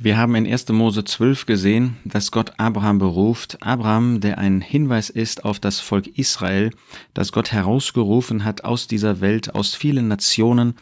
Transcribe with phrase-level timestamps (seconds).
[0.00, 0.68] Wir haben in 1.
[0.68, 3.58] Mose 12 gesehen, dass Gott Abraham beruft.
[3.62, 6.70] Abraham, der ein Hinweis ist auf das Volk Israel,
[7.14, 10.76] das Gott herausgerufen hat aus dieser Welt, aus vielen Nationen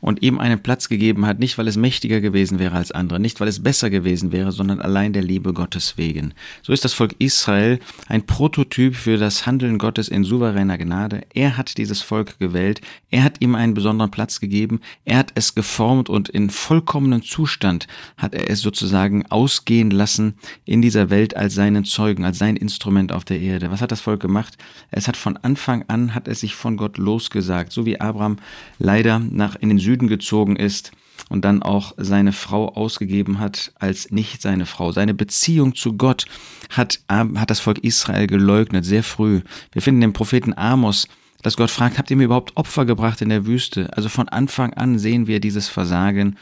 [0.00, 3.40] und ihm einen Platz gegeben hat, nicht weil es mächtiger gewesen wäre als andere, nicht
[3.40, 6.34] weil es besser gewesen wäre, sondern allein der Liebe Gottes wegen.
[6.62, 11.22] So ist das Volk Israel ein Prototyp für das Handeln Gottes in souveräner Gnade.
[11.32, 12.80] Er hat dieses Volk gewählt,
[13.10, 17.86] er hat ihm einen besonderen Platz gegeben, er hat es geformt und in vollkommenem Zustand
[18.16, 20.34] hat er es sozusagen ausgehen lassen
[20.64, 23.70] in dieser Welt als seinen Zeugen, als sein Instrument auf der Erde.
[23.70, 24.56] Was hat das Volk gemacht?
[24.90, 28.38] Es hat von Anfang an, hat es sich von Gott losgesagt, so wie Abraham
[28.78, 30.92] leider nach in den Süden gezogen ist
[31.28, 34.92] und dann auch seine Frau ausgegeben hat als nicht seine Frau.
[34.92, 36.26] Seine Beziehung zu Gott
[36.70, 39.42] hat, hat das Volk Israel geleugnet, sehr früh.
[39.72, 41.08] Wir finden den Propheten Amos,
[41.42, 43.88] dass Gott fragt, habt ihr mir überhaupt Opfer gebracht in der Wüste?
[43.96, 46.36] Also von Anfang an sehen wir dieses Versagen,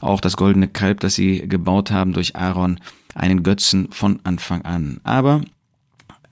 [0.00, 2.80] auch das goldene Kalb, das sie gebaut haben durch Aaron,
[3.14, 5.00] einen Götzen von Anfang an.
[5.04, 5.42] Aber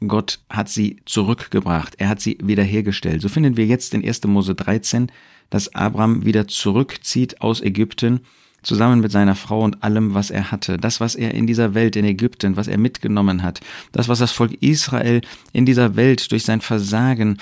[0.06, 3.22] Gott hat sie zurückgebracht, er hat sie wiederhergestellt.
[3.22, 4.24] So finden wir jetzt in 1.
[4.24, 5.10] Mose 13
[5.50, 8.20] dass Abraham wieder zurückzieht aus Ägypten,
[8.62, 10.78] zusammen mit seiner Frau und allem, was er hatte.
[10.78, 13.60] Das, was er in dieser Welt, in Ägypten, was er mitgenommen hat.
[13.92, 15.20] Das, was das Volk Israel
[15.52, 17.38] in dieser Welt durch sein Versagen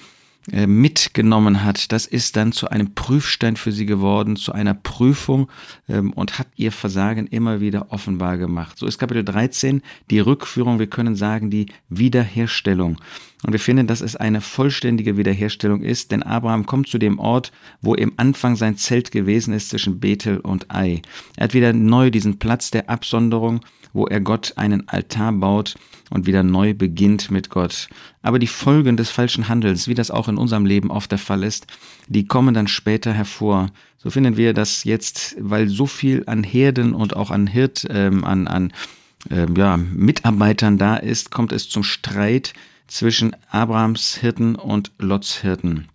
[0.67, 5.48] mitgenommen hat, das ist dann zu einem Prüfstein für sie geworden, zu einer Prüfung
[5.89, 8.79] ähm, und hat ihr Versagen immer wieder offenbar gemacht.
[8.79, 12.98] So ist Kapitel 13 die Rückführung, wir können sagen, die Wiederherstellung.
[13.45, 17.53] Und wir finden, dass es eine vollständige Wiederherstellung ist, denn Abraham kommt zu dem Ort,
[17.81, 21.03] wo im Anfang sein Zelt gewesen ist zwischen Bethel und Ai.
[21.37, 23.61] Er hat wieder neu diesen Platz der Absonderung,
[23.93, 25.75] wo er Gott einen Altar baut
[26.11, 27.89] und wieder neu beginnt mit Gott.
[28.23, 31.43] Aber die Folgen des falschen Handelns, wie das auch in unserem Leben oft der Fall
[31.43, 31.67] ist,
[32.09, 33.70] die kommen dann später hervor.
[33.98, 38.25] So finden wir das jetzt, weil so viel an Herden und auch an Hirt, ähm,
[38.25, 38.73] an, an
[39.31, 42.53] ähm, ja, Mitarbeitern da ist, kommt es zum Streit
[42.87, 45.89] zwischen Abrahams Hirten und Lots Hirten.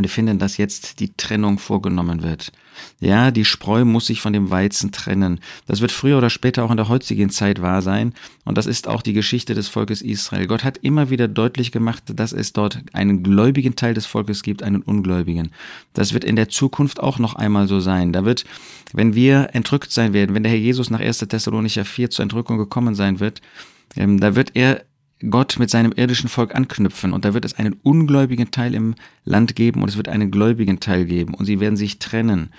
[0.00, 2.52] Und wir finden, dass jetzt die Trennung vorgenommen wird.
[3.00, 5.40] Ja, die Spreu muss sich von dem Weizen trennen.
[5.66, 8.14] Das wird früher oder später auch in der heutigen Zeit wahr sein.
[8.46, 10.46] Und das ist auch die Geschichte des Volkes Israel.
[10.46, 14.62] Gott hat immer wieder deutlich gemacht, dass es dort einen gläubigen Teil des Volkes gibt,
[14.62, 15.50] einen ungläubigen.
[15.92, 18.14] Das wird in der Zukunft auch noch einmal so sein.
[18.14, 18.46] Da wird,
[18.94, 21.18] wenn wir entrückt sein werden, wenn der Herr Jesus nach 1.
[21.18, 23.42] Thessalonicher 4 zur Entrückung gekommen sein wird,
[23.96, 24.82] ähm, da wird er
[25.28, 28.94] Gott mit seinem irdischen Volk anknüpfen und da wird es einen ungläubigen Teil im
[29.24, 32.50] Land geben und es wird einen gläubigen Teil geben und sie werden sich trennen.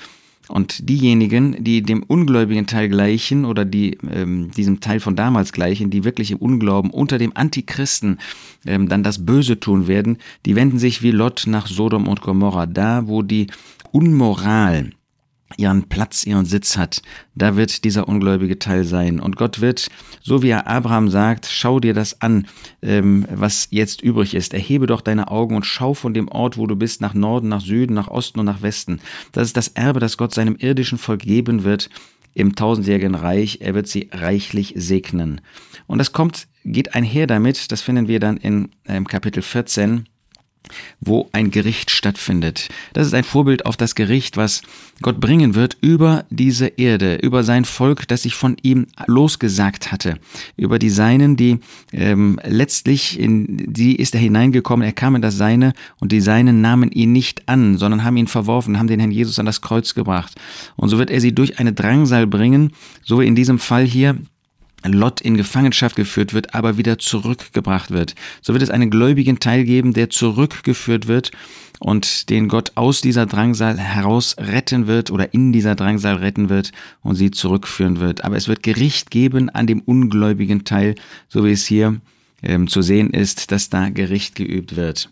[0.48, 5.90] Und diejenigen, die dem ungläubigen Teil gleichen oder die ähm, diesem Teil von damals gleichen,
[5.90, 8.18] die wirklich im Unglauben unter dem Antichristen
[8.66, 12.66] ähm, dann das Böse tun werden, die wenden sich wie Lot nach Sodom und Gomorra,
[12.66, 13.48] da wo die
[13.92, 14.92] Unmoral
[15.58, 17.02] ihren Platz, ihren Sitz hat,
[17.36, 19.20] da wird dieser ungläubige Teil sein.
[19.20, 19.88] Und Gott wird,
[20.22, 22.48] so wie er Abraham sagt, schau dir das an,
[22.82, 24.54] ähm, was jetzt übrig ist.
[24.54, 27.62] Erhebe doch deine Augen und schau von dem Ort, wo du bist, nach Norden, nach
[27.62, 29.00] Süden, nach Osten und nach Westen.
[29.32, 31.90] Das ist das Erbe, das Gott seinem irdischen Volk geben wird
[32.34, 33.60] im tausendjährigen Reich.
[33.62, 35.42] Er wird sie reichlich segnen.
[35.88, 40.06] Und das kommt, geht einher damit, das finden wir dann in ähm, Kapitel 14,
[41.00, 42.70] wo ein Gericht stattfindet.
[42.94, 44.62] Das ist ein Vorbild auf das Gericht, was
[45.02, 50.20] Gott bringen wird über diese Erde, über sein Volk, das sich von ihm losgesagt hatte,
[50.58, 51.60] über die Seinen, die
[51.92, 56.62] ähm, letztlich in die ist er hineingekommen, er kam in das Seine und die Seinen
[56.62, 59.94] nahmen ihn nicht an, sondern haben ihn verworfen, haben den Herrn Jesus an das Kreuz
[59.96, 60.36] gebracht.
[60.76, 62.72] Und so wird er sie durch eine Drangsal bringen,
[63.04, 64.18] so wie in diesem Fall hier
[64.86, 68.16] Lot in Gefangenschaft geführt wird, aber wieder zurückgebracht wird.
[68.42, 71.32] So wird es einen gläubigen Teil geben, der zurückgeführt wird
[71.80, 76.72] und den Gott aus dieser Drangsal heraus retten wird oder in dieser Drangsal retten wird
[77.02, 78.24] und sie zurückführen wird.
[78.24, 80.96] Aber es wird Gericht geben an dem ungläubigen Teil,
[81.28, 82.00] so wie es hier
[82.44, 85.10] ähm, zu sehen ist, dass da Gericht geübt wird.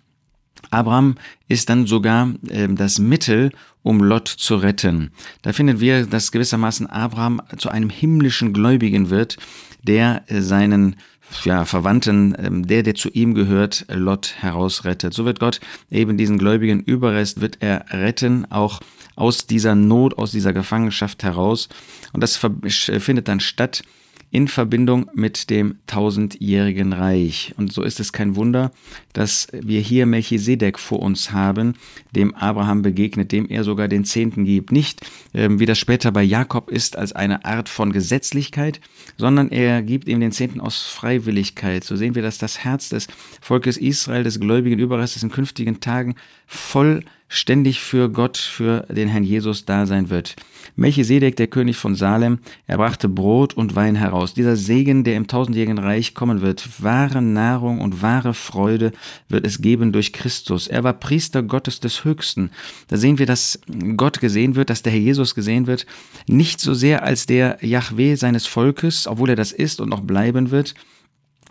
[0.71, 1.15] Abraham
[1.47, 3.51] ist dann sogar äh, das Mittel,
[3.83, 5.11] um Lot zu retten.
[5.41, 9.37] Da finden wir, dass gewissermaßen Abraham zu einem himmlischen Gläubigen wird,
[9.83, 10.97] der äh, seinen
[11.43, 15.13] ja, Verwandten, ähm, der, der zu ihm gehört, Lot herausrettet.
[15.13, 15.59] So wird Gott
[15.89, 18.79] eben diesen gläubigen Überrest, wird er retten, auch
[19.15, 21.69] aus dieser Not, aus dieser Gefangenschaft heraus.
[22.13, 23.83] Und das findet dann statt
[24.31, 27.53] in Verbindung mit dem tausendjährigen Reich.
[27.57, 28.71] Und so ist es kein Wunder,
[29.13, 31.73] dass wir hier Melchisedek vor uns haben,
[32.11, 34.71] dem Abraham begegnet, dem er sogar den Zehnten gibt.
[34.71, 35.01] Nicht,
[35.33, 38.79] ähm, wie das später bei Jakob ist, als eine Art von Gesetzlichkeit,
[39.17, 41.83] sondern er gibt ihm den Zehnten aus Freiwilligkeit.
[41.83, 43.07] So sehen wir, dass das Herz des
[43.41, 46.15] Volkes Israel, des gläubigen Überrestes in künftigen Tagen
[46.45, 50.35] voll ständig für Gott, für den Herrn Jesus da sein wird.
[50.75, 54.33] Melchisedek, der König von Salem, er brachte Brot und Wein heraus.
[54.33, 58.91] Dieser Segen, der im tausendjährigen Reich kommen wird, wahre Nahrung und wahre Freude
[59.29, 60.67] wird es geben durch Christus.
[60.67, 62.49] Er war Priester Gottes des Höchsten.
[62.87, 63.61] Da sehen wir, dass
[63.95, 65.85] Gott gesehen wird, dass der Herr Jesus gesehen wird,
[66.27, 70.49] nicht so sehr als der Yahweh seines Volkes, obwohl er das ist und noch bleiben
[70.49, 70.73] wird,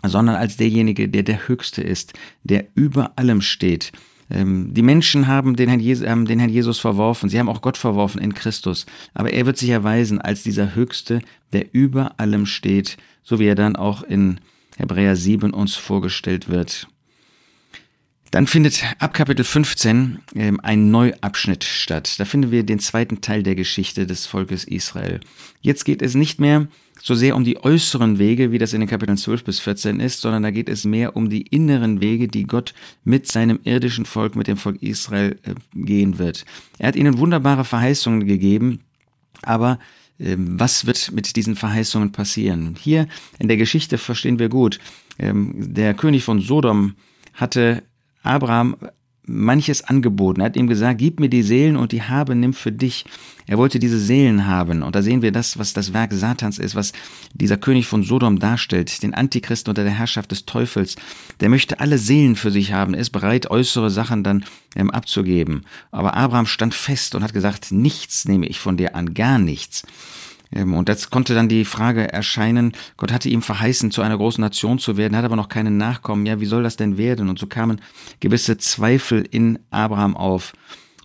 [0.03, 3.93] sondern als derjenige, der der Höchste ist, der über allem steht.
[4.29, 7.61] Ähm, die Menschen haben den, Herrn Jesus, haben den Herrn Jesus verworfen, sie haben auch
[7.61, 11.21] Gott verworfen in Christus, aber er wird sich erweisen als dieser Höchste,
[11.53, 14.39] der über allem steht, so wie er dann auch in
[14.77, 16.87] Hebräer 7 uns vorgestellt wird.
[18.31, 22.19] Dann findet ab Kapitel 15 ähm, ein Neuabschnitt statt.
[22.19, 25.19] Da finden wir den zweiten Teil der Geschichte des Volkes Israel.
[25.61, 26.67] Jetzt geht es nicht mehr
[27.01, 30.21] so sehr um die äußeren Wege, wie das in den Kapiteln 12 bis 14 ist,
[30.21, 32.73] sondern da geht es mehr um die inneren Wege, die Gott
[33.03, 36.45] mit seinem irdischen Volk, mit dem Volk Israel äh, gehen wird.
[36.77, 38.81] Er hat ihnen wunderbare Verheißungen gegeben,
[39.41, 39.79] aber
[40.19, 42.75] ähm, was wird mit diesen Verheißungen passieren?
[42.79, 43.07] Hier
[43.39, 44.79] in der Geschichte verstehen wir gut,
[45.17, 46.95] ähm, der König von Sodom
[47.33, 47.83] hatte
[48.23, 48.75] Abraham
[49.29, 50.41] manches angeboten.
[50.41, 53.05] Er hat ihm gesagt, gib mir die Seelen und die Habe nimm für dich.
[53.45, 54.81] Er wollte diese Seelen haben.
[54.81, 56.93] Und da sehen wir das, was das Werk Satans ist, was
[57.33, 60.95] dieser König von Sodom darstellt, den Antichristen unter der Herrschaft des Teufels.
[61.39, 64.43] Der möchte alle Seelen für sich haben, ist bereit, äußere Sachen dann
[64.75, 65.63] ähm, abzugeben.
[65.91, 69.83] Aber Abraham stand fest und hat gesagt, nichts nehme ich von dir an, gar nichts.
[70.51, 74.79] Und jetzt konnte dann die Frage erscheinen, Gott hatte ihm verheißen, zu einer großen Nation
[74.79, 76.25] zu werden, hat aber noch keinen Nachkommen.
[76.25, 77.29] Ja, wie soll das denn werden?
[77.29, 77.81] Und so kamen
[78.19, 80.53] gewisse Zweifel in Abraham auf.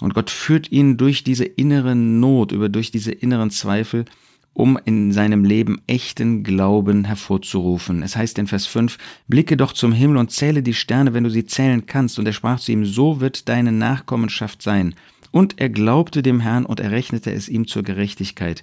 [0.01, 4.07] Und Gott führt ihn durch diese innere Not, über durch diese inneren Zweifel,
[4.55, 8.03] um in seinem Leben echten Glauben hervorzurufen.
[8.03, 8.99] Es heißt in Vers 5,
[9.29, 12.19] blicke doch zum Himmel und zähle die Sterne, wenn du sie zählen kannst.
[12.19, 14.95] Und er sprach zu ihm, so wird deine Nachkommenschaft sein.
[15.35, 18.63] Und er glaubte dem Herrn und errechnete es ihm zur Gerechtigkeit.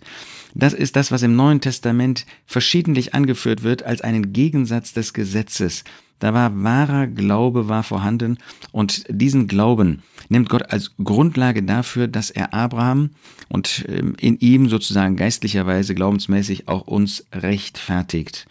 [0.56, 5.84] Das ist das, was im Neuen Testament verschiedentlich angeführt wird als einen Gegensatz des Gesetzes.
[6.20, 8.38] Da war wahrer Glaube war vorhanden
[8.72, 13.10] und diesen Glauben nimmt Gott als Grundlage dafür, dass er Abraham
[13.50, 18.48] und ähm, in ihm sozusagen geistlicherweise glaubensmäßig auch uns rechtfertigt.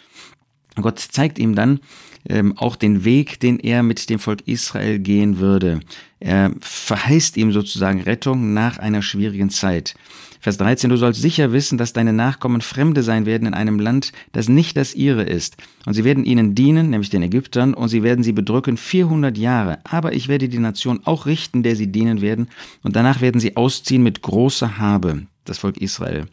[0.76, 1.80] Gott zeigt ihm dann
[2.28, 5.80] ähm, auch den Weg, den er mit dem Volk Israel gehen würde.
[6.20, 9.94] Er verheißt ihm sozusagen Rettung nach einer schwierigen Zeit.
[10.42, 14.12] Vers 13, du sollst sicher wissen, dass deine Nachkommen Fremde sein werden in einem Land,
[14.32, 15.58] das nicht das ihre ist.
[15.84, 19.80] Und sie werden ihnen dienen, nämlich den Ägyptern, und sie werden sie bedrücken 400 Jahre.
[19.84, 22.48] Aber ich werde die Nation auch richten, der sie dienen werden,
[22.82, 26.26] und danach werden sie ausziehen mit großer Habe, das Volk Israel.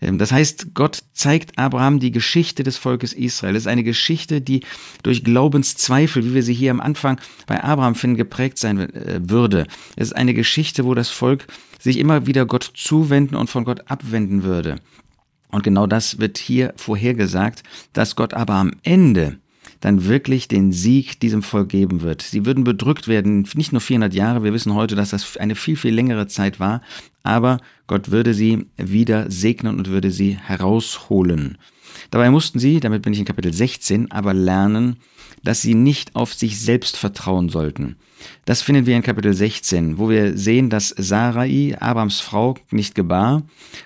[0.00, 3.56] Ähm, das heißt, Gott zeigt Abraham die Geschichte des Volkes Israel.
[3.56, 4.62] Es ist eine Geschichte, die
[5.02, 9.66] durch Glaubenszweifel, wie wir sie hier am Anfang bei Abraham finden, geprägt sein äh, würde.
[9.96, 11.46] Es ist eine Geschichte, wo das Volk
[11.78, 14.76] sich immer wieder Gott zuwenden und von Gott abwenden würde.
[15.50, 17.62] Und genau das wird hier vorhergesagt,
[17.92, 19.38] dass Gott aber am Ende
[19.80, 22.22] dann wirklich den Sieg diesem Volk geben wird.
[22.22, 25.76] Sie würden bedrückt werden, nicht nur 400 Jahre, wir wissen heute, dass das eine viel,
[25.76, 26.82] viel längere Zeit war,
[27.22, 31.58] aber Gott würde sie wieder segnen und würde sie herausholen.
[32.10, 34.96] Dabei mussten sie, damit bin ich in Kapitel 16, aber lernen,
[35.42, 37.96] dass sie nicht auf sich selbst vertrauen sollten.
[38.44, 43.42] Das finden wir in Kapitel 16, wo wir sehen, dass Sarai, Abrams Frau, nicht gebar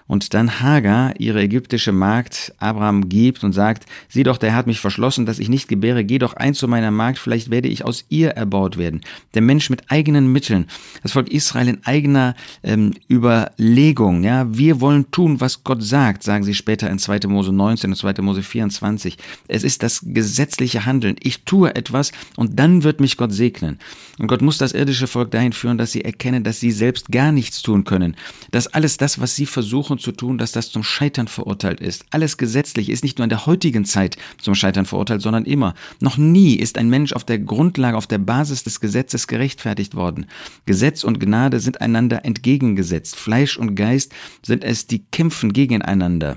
[0.07, 4.81] und dann Hagar, ihre ägyptische Magd, Abraham gibt und sagt, sieh doch, der hat mich
[4.81, 8.05] verschlossen, dass ich nicht gebäre, geh doch ein zu meiner Magd, vielleicht werde ich aus
[8.09, 9.01] ihr erbaut werden.
[9.35, 10.67] Der Mensch mit eigenen Mitteln,
[11.03, 16.45] das Volk Israel in eigener ähm, Überlegung, ja, wir wollen tun, was Gott sagt, sagen
[16.45, 17.21] sie später in 2.
[17.27, 18.21] Mose 19 und 2.
[18.21, 19.17] Mose 24.
[19.49, 21.17] Es ist das gesetzliche Handeln.
[21.23, 23.79] Ich tue etwas und dann wird mich Gott segnen.
[24.19, 27.33] Und Gott muss das irdische Volk dahin führen, dass sie erkennen, dass sie selbst gar
[27.33, 28.17] nichts tun können.
[28.51, 32.05] Dass alles das, was sie versuchen zu tun, dass das zum Scheitern verurteilt ist.
[32.11, 35.75] Alles gesetzlich ist nicht nur in der heutigen Zeit zum Scheitern verurteilt, sondern immer.
[36.01, 40.27] Noch nie ist ein Mensch auf der Grundlage, auf der Basis des Gesetzes gerechtfertigt worden.
[40.67, 43.15] Gesetz und Gnade sind einander entgegengesetzt.
[43.15, 44.13] Fleisch und Geist
[44.45, 46.37] sind es, die kämpfen gegeneinander.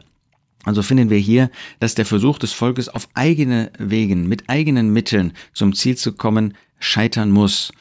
[0.65, 5.33] Also finden wir hier, dass der Versuch des Volkes auf eigene Wegen, mit eigenen Mitteln
[5.53, 7.71] zum Ziel zu kommen, scheitern muss.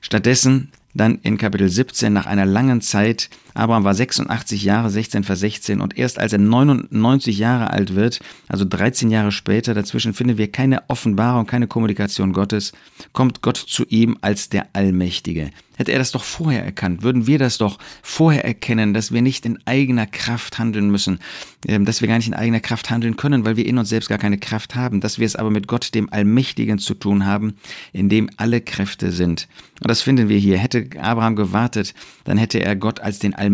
[0.00, 5.40] Stattdessen dann in Kapitel 17 nach einer langen Zeit, Abraham war 86 Jahre, 16 Vers
[5.40, 10.38] 16 und erst als er 99 Jahre alt wird, also 13 Jahre später, dazwischen finden
[10.38, 12.72] wir keine Offenbarung, keine Kommunikation Gottes,
[13.12, 15.50] kommt Gott zu ihm als der Allmächtige.
[15.78, 19.46] Hätte er das doch vorher erkannt, würden wir das doch vorher erkennen, dass wir nicht
[19.46, 21.20] in eigener Kraft handeln müssen,
[21.68, 24.08] ähm, dass wir gar nicht in eigener Kraft handeln können, weil wir in uns selbst
[24.08, 27.54] gar keine Kraft haben, dass wir es aber mit Gott, dem Allmächtigen, zu tun haben,
[27.92, 29.46] in dem alle Kräfte sind.
[29.80, 30.58] Und das finden wir hier.
[30.58, 33.47] Hätte Abraham gewartet, dann hätte er Gott als den Allmächtigen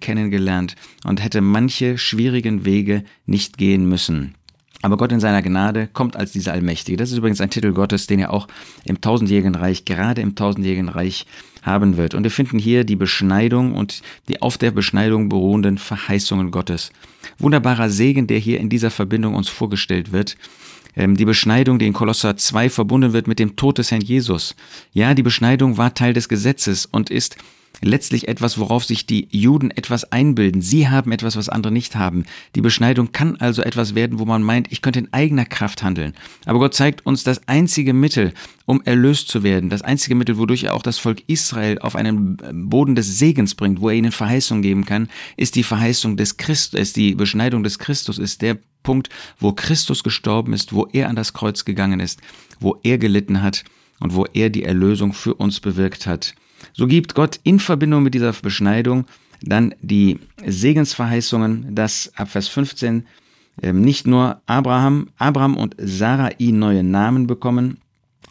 [0.00, 4.34] kennengelernt und hätte manche schwierigen Wege nicht gehen müssen.
[4.82, 6.96] Aber Gott in seiner Gnade kommt als dieser Allmächtige.
[6.96, 8.48] Das ist übrigens ein Titel Gottes, den er auch
[8.84, 11.26] im tausendjährigen Reich, gerade im tausendjährigen Reich
[11.62, 12.14] haben wird.
[12.14, 16.92] Und wir finden hier die Beschneidung und die auf der Beschneidung beruhenden Verheißungen Gottes.
[17.38, 20.38] Wunderbarer Segen, der hier in dieser Verbindung uns vorgestellt wird.
[20.96, 24.56] Ähm, die Beschneidung, die in Kolosser 2 verbunden wird mit dem Tod des Herrn Jesus.
[24.94, 27.36] Ja, die Beschneidung war Teil des Gesetzes und ist
[27.80, 30.62] letztlich etwas, worauf sich die Juden etwas einbilden.
[30.62, 32.24] Sie haben etwas, was andere nicht haben.
[32.54, 36.14] Die Beschneidung kann also etwas werden, wo man meint, ich könnte in eigener Kraft handeln.
[36.46, 38.32] Aber Gott zeigt uns das einzige Mittel,
[38.66, 42.36] um erlöst zu werden, das einzige Mittel, wodurch er auch das Volk Israel auf einen
[42.68, 46.78] Boden des Segens bringt, wo er ihnen Verheißung geben kann, ist die Verheißung des Christus,
[46.78, 49.08] ist die Beschneidung des Christus, ist der Punkt,
[49.38, 52.20] wo Christus gestorben ist, wo er an das Kreuz gegangen ist,
[52.60, 53.64] wo er gelitten hat
[54.00, 56.34] und wo er die Erlösung für uns bewirkt hat.
[56.72, 59.06] So gibt Gott in Verbindung mit dieser Beschneidung
[59.42, 63.06] dann die Segensverheißungen, dass ab Vers 15
[63.62, 67.78] ähm, nicht nur Abraham, Abraham und Sarai neue Namen bekommen,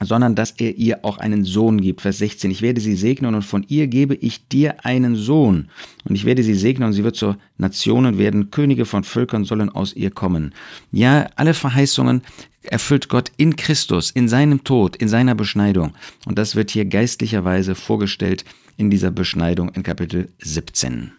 [0.01, 2.01] sondern dass er ihr auch einen Sohn gibt.
[2.01, 5.69] Vers 16, ich werde sie segnen und von ihr gebe ich dir einen Sohn.
[6.05, 9.45] Und ich werde sie segnen und sie wird zur Nation und werden, Könige von Völkern
[9.45, 10.53] sollen aus ihr kommen.
[10.91, 12.21] Ja, alle Verheißungen
[12.63, 15.93] erfüllt Gott in Christus, in seinem Tod, in seiner Beschneidung.
[16.25, 18.45] Und das wird hier geistlicherweise vorgestellt
[18.77, 21.11] in dieser Beschneidung in Kapitel 17.